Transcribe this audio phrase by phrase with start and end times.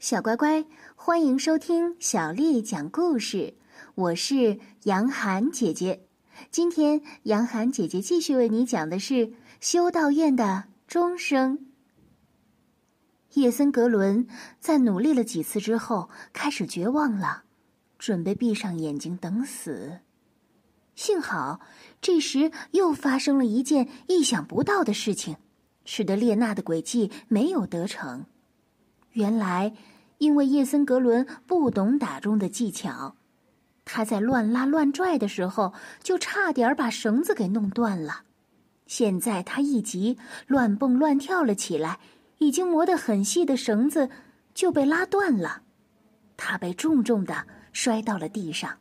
[0.00, 0.64] 小乖乖，
[0.96, 3.52] 欢迎收听小丽讲故事。
[3.94, 6.06] 我是杨涵姐姐。
[6.50, 11.66] 今天，杨涵姐姐继续为你讲的是修道院的钟声。
[13.34, 14.26] 叶森格伦
[14.58, 17.42] 在努力了几次之后，开始绝望了，
[17.98, 19.98] 准备闭上眼睛等死。
[20.94, 21.60] 幸好，
[22.00, 25.36] 这时又发生了一件意想不到的事情，
[25.84, 28.24] 使得列娜的诡计没有得逞。
[29.12, 29.72] 原来，
[30.18, 33.16] 因为叶森格伦不懂打钟的技巧，
[33.84, 38.22] 他在乱拉乱拽的时候就差点把绳子给弄断了。
[38.86, 41.98] 现在他一急，乱蹦乱跳了起来，
[42.38, 44.10] 已经磨得很细的绳子
[44.54, 45.62] 就被拉断了，
[46.36, 48.78] 他被重重的摔到了地上，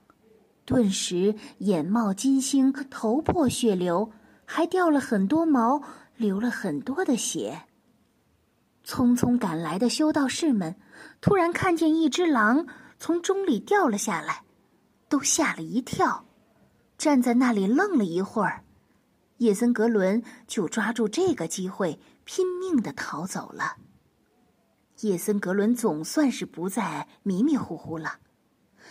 [0.65, 4.11] 顿时眼冒金星，头破血流，
[4.45, 5.81] 还掉了很多毛，
[6.15, 7.63] 流了很多的血。
[8.89, 10.75] 匆匆赶来的修道士们，
[11.21, 12.65] 突然看见一只狼
[12.97, 14.41] 从钟里掉了下来，
[15.07, 16.25] 都吓了一跳，
[16.97, 18.63] 站在那里愣了一会儿。
[19.37, 23.75] 叶森格伦就抓住这个机会，拼命的逃走了。
[25.01, 28.15] 叶森格伦总算是不再迷迷糊糊了，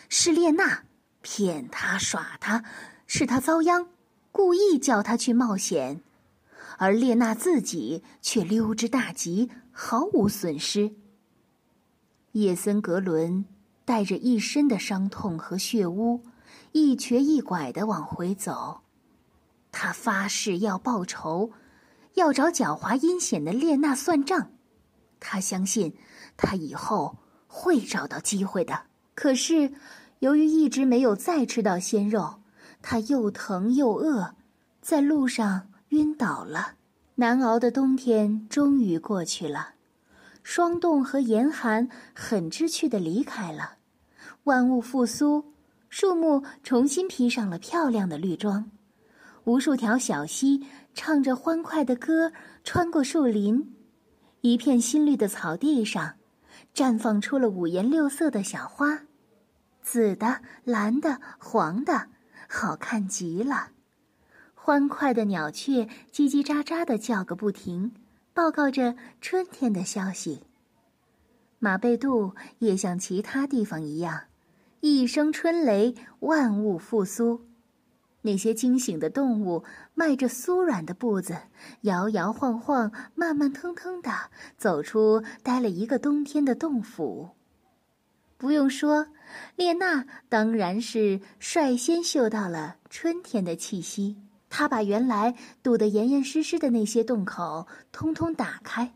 [0.08, 0.84] 是列娜
[1.22, 2.62] 骗他耍他，
[3.08, 3.88] 是他遭殃，
[4.30, 6.00] 故意叫他去冒险。
[6.76, 10.96] 而列娜自己却溜之大吉，毫无损失。
[12.32, 13.44] 叶森格伦
[13.84, 16.24] 带着一身的伤痛和血污，
[16.72, 18.80] 一瘸一拐的往回走。
[19.70, 21.52] 他发誓要报仇，
[22.14, 24.50] 要找狡猾阴险的列娜算账。
[25.20, 25.94] 他相信，
[26.36, 28.82] 他以后会找到机会的。
[29.14, 29.72] 可是，
[30.18, 32.42] 由于一直没有再吃到鲜肉，
[32.82, 34.34] 他又疼又饿，
[34.82, 35.68] 在路上。
[35.90, 36.74] 晕倒了，
[37.20, 39.70] 难熬的冬天终于过去了，
[40.44, 43.78] 霜冻和严寒很知趣的离开了，
[44.44, 45.52] 万物复苏，
[45.88, 48.70] 树木重新披上了漂亮的绿装，
[49.42, 50.64] 无数条小溪
[50.94, 53.74] 唱着欢快的歌穿过树林，
[54.42, 56.14] 一片新绿的草地上，
[56.72, 59.00] 绽放出了五颜六色的小花，
[59.82, 62.06] 紫的、蓝的、黄的，
[62.48, 63.70] 好看极了。
[64.68, 67.90] 欢快的鸟雀叽叽喳喳的叫个不停，
[68.34, 70.42] 报告着春天的消息。
[71.58, 74.24] 马贝杜也像其他地方一样，
[74.80, 77.46] 一声春雷，万物复苏。
[78.20, 79.64] 那些惊醒的动物
[79.94, 81.38] 迈着酥软的步子，
[81.80, 84.10] 摇摇晃晃、慢慢腾腾的
[84.58, 87.30] 走出待了一个冬天的洞府。
[88.36, 89.06] 不用说，
[89.56, 94.18] 列娜当然是率先嗅到了春天的气息。
[94.50, 98.92] 他把原来堵得严严实实的那些洞口通通打开，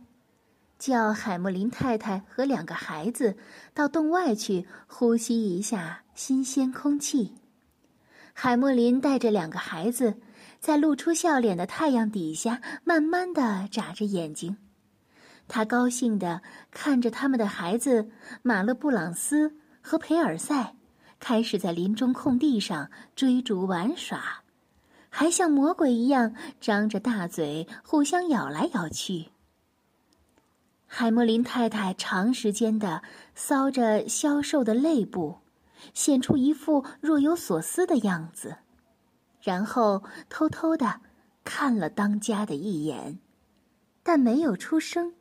[0.79, 3.37] 叫海默林太太和两个孩子
[3.75, 7.35] 到洞外去呼吸一下新鲜空气。
[8.35, 10.19] 海默林带着两个孩子，
[10.59, 14.57] 在露出笑脸的太阳底下，慢慢的眨着眼睛。
[15.49, 16.41] 他高兴的
[16.71, 20.77] 看着他们的孩子马勒布朗斯和培尔赛，
[21.21, 24.41] 开始在林中空地上追逐玩耍。
[25.15, 29.28] 还像魔鬼一样张着大嘴，互相咬来咬去。
[30.87, 33.03] 海默林太太长时间的
[33.37, 35.37] 搔着消瘦的肋部，
[35.93, 38.56] 显出一副若有所思的样子，
[39.43, 41.03] 然后偷偷的
[41.45, 43.19] 看了当家的一眼，
[44.03, 45.12] 但没有出声。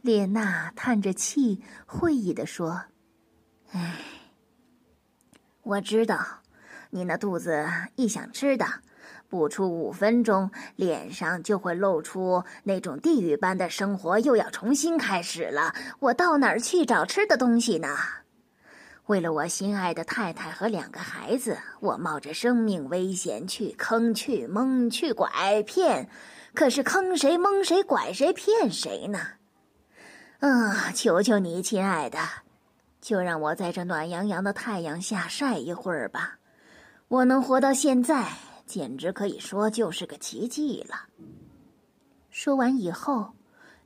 [0.00, 2.84] 列娜叹着气，会意的说
[3.74, 3.96] ：“唉，
[5.64, 6.42] 我知道。”
[6.96, 8.64] 你那肚子一想吃的，
[9.28, 15.74] 不出五分钟，脸上就会露出那种地狱般的生活又要重新开始了。
[15.98, 17.94] 我到哪儿去找吃的东西呢？
[19.08, 26.08] 为了我心爱的太太和两个孩子，我冒着生命危险去坑、去蒙、去拐骗。
[26.54, 29.18] 可是坑谁、蒙谁、拐谁、骗谁呢？
[30.38, 30.90] 啊！
[30.94, 32.18] 求求你，亲爱的，
[33.02, 36.38] 就让我在这暖洋洋的太阳下晒一会儿吧。
[37.08, 38.32] 我能活到现在，
[38.66, 41.06] 简直可以说就是个奇迹了。
[42.30, 43.32] 说完以后，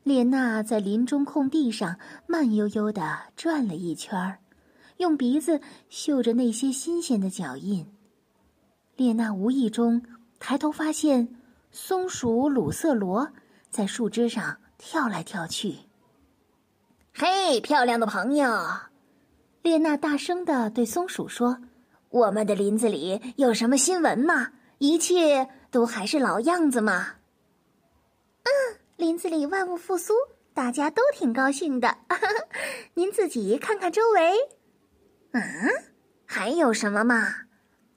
[0.02, 4.38] 列娜在林中空地上慢悠悠的转了一圈
[4.96, 7.86] 用鼻子嗅着那些新鲜的脚印。
[8.96, 10.02] 列娜无意中
[10.38, 11.28] 抬头发现，
[11.70, 13.30] 松鼠鲁瑟罗
[13.68, 15.76] 在树枝上跳来跳去。
[17.14, 18.50] “嘿，漂亮的朋友！”
[19.60, 21.58] 列娜大声的对松鼠说。
[22.10, 24.50] 我们的林子里有什么新闻吗？
[24.78, 27.14] 一切都还是老样子吗？
[28.42, 28.50] 嗯，
[28.96, 30.12] 林子里万物复苏，
[30.52, 31.98] 大家都挺高兴的。
[32.94, 34.32] 您自己看看周围。
[35.30, 35.42] 嗯，
[36.26, 37.28] 还有什么吗？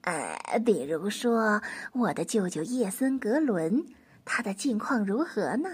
[0.02, 1.64] 呃，比如说
[1.94, 3.84] 我的舅舅叶森格伦，
[4.24, 5.70] 他的近况如何呢？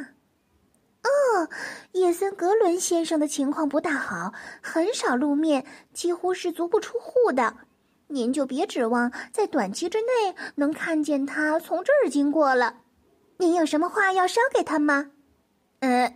[1.04, 1.50] 哦，
[1.92, 7.58] 叶森格伦先生的情况不大好，很少露面，几乎是足不出户的。
[8.12, 12.82] 您就别指望在短期之内能看见他从这儿经过了。
[13.38, 15.12] 您有什么话要捎给他吗？
[15.80, 16.14] 呃，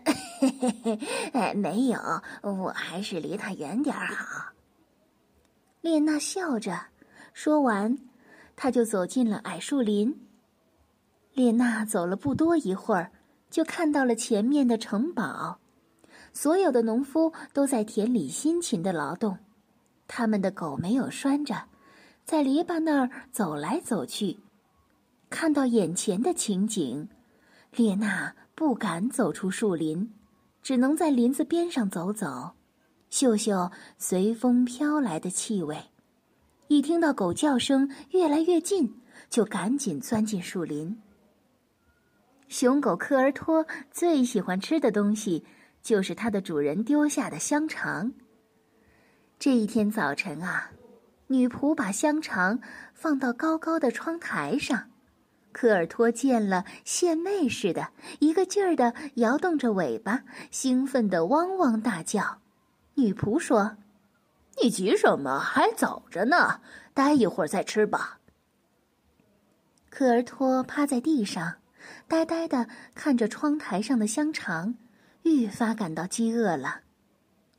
[1.33, 1.99] 哎， 没有，
[2.41, 4.51] 我还是离他远点儿好。
[5.81, 6.87] 列娜笑着
[7.31, 7.97] 说完，
[8.55, 10.27] 他就走进了矮树林。
[11.33, 13.11] 列娜走了不多一会儿，
[13.49, 15.59] 就看到了前面的城堡，
[16.33, 19.37] 所有的农夫都在田里辛勤的劳动，
[20.07, 21.55] 他们的狗没有拴着。
[22.25, 24.37] 在篱笆那儿走来走去，
[25.29, 27.07] 看到眼前的情景，
[27.71, 30.13] 列娜不敢走出树林，
[30.61, 32.53] 只能在林子边上走走，
[33.09, 35.77] 嗅嗅随风飘来的气味。
[36.69, 40.97] 一听到狗叫声越来越近，就赶紧钻进树林。
[42.47, 45.43] 熊狗科尔托最喜欢吃的东西
[45.81, 48.13] 就是它的主人丢下的香肠。
[49.37, 50.71] 这一天早晨啊。
[51.33, 52.59] 女仆把香肠
[52.93, 54.91] 放到高高的窗台上，
[55.51, 57.89] 科尔托见了，献媚似的，
[58.19, 62.37] 一个劲儿的摇动着尾巴，兴奋的汪汪大叫。
[62.93, 63.77] 女仆说
[64.61, 65.39] ：“你急什么？
[65.39, 66.61] 还早着呢，
[66.93, 68.19] 待一会儿再吃吧。”
[69.89, 71.55] 科尔托趴在地上，
[72.07, 74.75] 呆呆的看着窗台上的香肠，
[75.23, 76.81] 愈发感到饥饿了。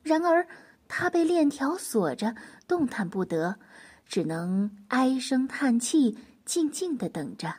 [0.05, 0.47] 然而，
[0.87, 3.57] 他被链条锁着，动弹不得，
[4.07, 7.55] 只能唉声叹气，静静的等着。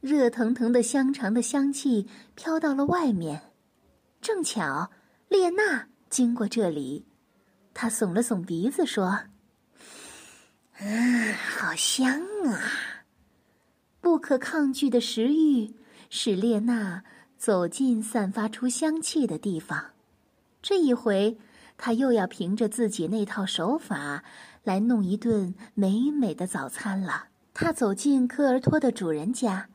[0.00, 3.42] 热腾腾的香肠的香气飘到了外面，
[4.20, 4.90] 正巧
[5.28, 7.04] 列娜经过这里，
[7.74, 9.24] 她耸了耸鼻子说
[10.78, 12.60] ：“嗯，好香啊！”
[14.00, 15.74] 不可抗拒的食欲
[16.10, 17.02] 使列娜
[17.36, 19.92] 走进散发出香气的地方。
[20.62, 21.38] 这一回。
[21.78, 24.24] 他又要凭着自己那套手法
[24.64, 27.28] 来弄一顿美美的早餐了。
[27.54, 29.68] 他走进科尔托的主人家，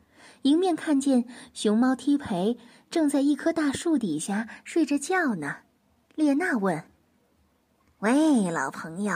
[0.44, 2.58] 迎面看见熊猫踢培
[2.90, 5.58] 正在一棵大树底下睡着觉呢。
[6.16, 6.84] 列娜问
[8.00, 9.16] ：“喂，老朋友，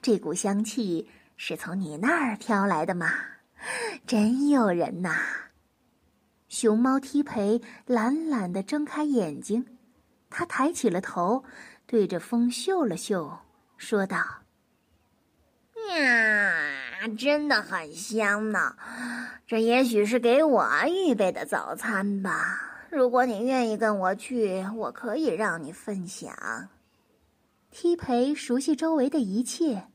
[0.00, 3.10] 这股香气是从你那儿飘来的吗？
[4.06, 5.18] 真诱人呐！”
[6.48, 9.66] 熊猫踢培懒懒的睁开眼睛，
[10.30, 11.44] 他抬起了头。
[11.88, 13.38] 对着风嗅了嗅，
[13.78, 14.18] 说道
[15.88, 18.76] ：“呀，真的很香呢。
[19.46, 22.84] 这也许是给我预备的早餐吧。
[22.90, 26.68] 如果你愿意跟我去，我可以让你分享。”
[27.72, 29.88] 梯培熟悉周围的一切，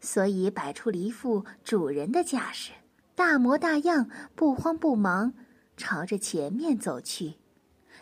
[0.00, 2.72] 所以摆出了一副主人的架势，
[3.14, 5.34] 大模大样，不慌不忙，
[5.76, 7.34] 朝着前面走去。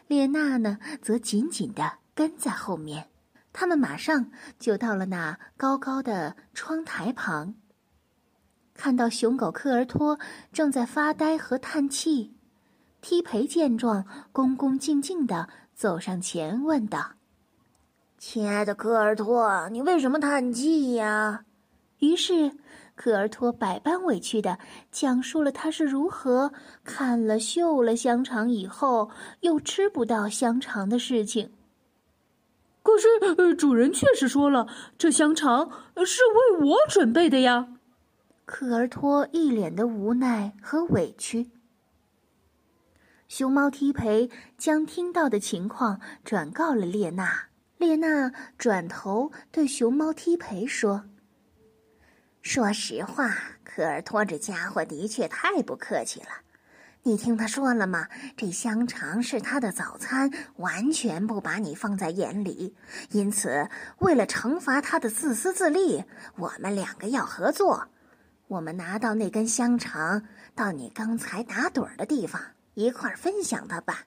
[0.07, 3.09] 列娜呢，则紧紧的跟在后面。
[3.53, 7.55] 他们马上就到了那高高的窗台旁。
[8.75, 10.19] 看到熊狗科尔托
[10.53, 12.35] 正在发呆和叹气，
[13.01, 17.13] 梯培见状，恭恭敬敬的走上前问道
[18.19, 21.45] ：“亲爱的科尔托，你为什么叹气呀？”
[22.01, 22.57] 于是，
[22.97, 24.59] 科尔托百般委屈的
[24.91, 31.53] 讲述了他是如何看了嗅了香肠以后又吃不到香肠的事情。
[32.83, 34.67] 可是，呃，主人确实说了，
[34.99, 35.71] 这香肠
[36.05, 37.69] 是为我准备的呀。
[38.45, 41.51] 科尔托一脸的无奈和委屈。
[43.29, 47.47] 熊猫踢培将听到的情况转告了列娜。
[47.79, 51.05] 列娜转头对熊猫踢培说
[52.43, 53.35] ：“说实话，
[53.65, 56.29] 科尔托这家伙的确太不客气了。”
[57.05, 58.09] 你听他说了吗？
[58.37, 62.77] 这香肠是他的早餐，完全不把你放在眼里。
[63.11, 63.69] 因此，
[63.99, 66.05] 为了惩罚他的自私自利，
[66.37, 67.89] 我们两个要合作。
[68.47, 70.23] 我们拿到那根香肠，
[70.55, 72.41] 到你刚才打盹儿的地方，
[72.75, 74.05] 一块儿分享它吧。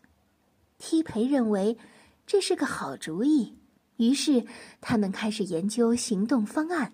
[0.77, 1.77] 梯培认为
[2.25, 3.57] 这是个好主意，
[3.97, 4.45] 于是
[4.79, 6.93] 他们开始研究行动方案。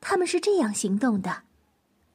[0.00, 1.42] 他们是这样行动的：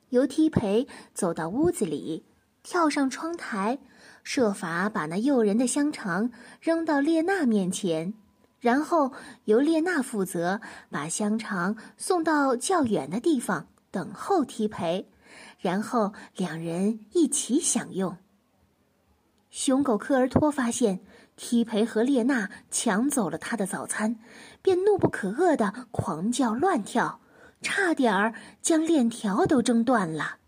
[0.09, 2.23] 由梯培走到屋子里。
[2.69, 3.79] 跳上窗台，
[4.23, 8.13] 设法把那诱人的香肠扔到列娜面前，
[8.59, 9.13] 然后
[9.45, 10.59] 由列娜负责
[10.89, 15.07] 把香肠送到较远的地方等候提培，
[15.61, 18.17] 然后两人一起享用。
[19.49, 20.99] 熊狗科尔托发现
[21.37, 24.19] 提培和列娜抢走了他的早餐，
[24.61, 27.21] 便怒不可遏的狂叫乱跳，
[27.61, 30.39] 差点儿将链条都挣断了。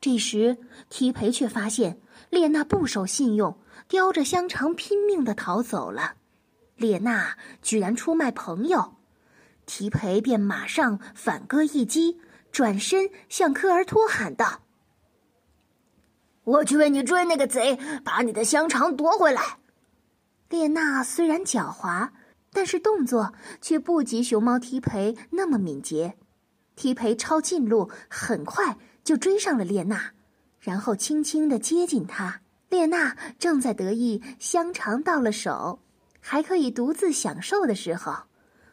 [0.00, 2.00] 这时，提培却发现
[2.30, 6.14] 列娜不守信用，叼着香肠拼命的逃走了。
[6.76, 8.94] 列娜居然出卖朋友，
[9.66, 12.20] 提培便马上反戈一击，
[12.52, 14.60] 转身向科尔托喊道
[16.44, 19.58] ：“我去为你追那个贼，把你的香肠夺回来。”
[20.48, 22.10] 列娜虽然狡猾，
[22.52, 26.16] 但是动作却不及熊猫提培那么敏捷。
[26.76, 30.12] 提培抄近路，很快就追上了列娜，
[30.60, 32.42] 然后轻轻的接近她。
[32.68, 35.80] 列娜正在得意香肠到了手，
[36.20, 38.14] 还可以独自享受的时候，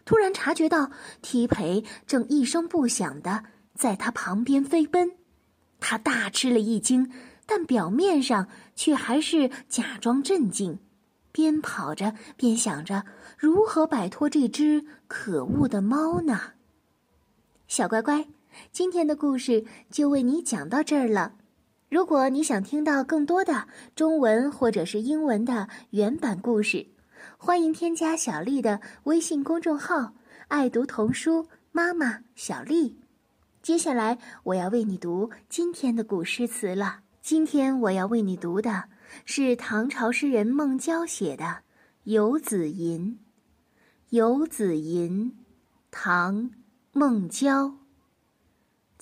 [0.03, 5.09] 突然察觉到提培正一声不响的在她旁边飞奔，
[5.79, 7.09] 她大吃了一惊，
[7.45, 10.79] 但表面上却还是假装镇静。
[11.31, 13.05] 边跑着边想着
[13.37, 16.41] 如何摆脱这只可恶的猫呢。
[17.69, 18.27] 小乖乖，
[18.71, 21.35] 今天的故事就为你讲到这儿了。
[21.89, 26.88] 如果你想听到更多的中文或者是英文的原版故事，
[27.38, 30.13] 欢迎添加小丽的微信公众号
[30.50, 33.00] “爱读童书妈妈小丽”。
[33.62, 37.00] 接下来我要为你读今天的古诗词了。
[37.21, 38.85] 今天我要为你读的。
[39.24, 41.45] 是唐朝诗人孟郊写的
[42.03, 43.01] 《游子吟》。
[44.09, 45.31] 《游子吟》，
[45.91, 46.50] 唐·
[46.91, 47.75] 孟郊。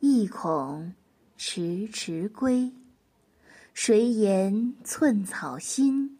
[0.00, 0.94] 意恐
[1.36, 2.72] 迟迟归。
[3.72, 6.18] 谁言寸草心，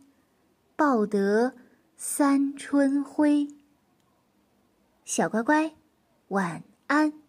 [0.76, 1.54] 报得
[1.96, 3.48] 三春晖。
[5.04, 5.74] 小乖乖，
[6.28, 7.19] 晚安。